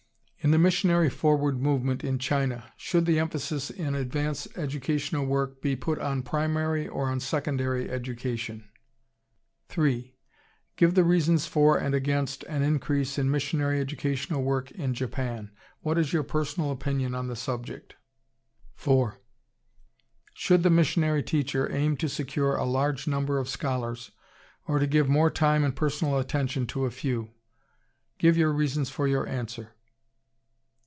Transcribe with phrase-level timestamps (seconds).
[0.43, 5.75] In the missionary Forward Movement in China, should the emphasis in advance educational work be
[5.75, 8.67] put on primary or on secondary education?
[9.69, 10.15] 3.
[10.77, 15.51] Give the reasons for and against an increase in Missionary educational work in Japan.
[15.81, 17.93] What is your personal opinion on the subject?
[18.73, 19.19] 4.
[20.33, 24.09] Should the missionary teacher aim to secure a large number of scholars,
[24.67, 27.29] or to give more time and personal attention to a few?
[28.17, 29.75] Give your reasons for your answer.